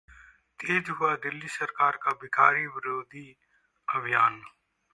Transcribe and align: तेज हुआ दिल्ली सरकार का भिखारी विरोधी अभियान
तेज 0.59 0.89
हुआ 0.89 1.15
दिल्ली 1.15 1.47
सरकार 1.49 1.97
का 2.03 2.11
भिखारी 2.21 2.65
विरोधी 2.67 3.25
अभियान 3.87 4.41